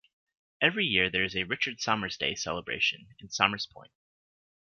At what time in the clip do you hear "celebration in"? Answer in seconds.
2.33-3.29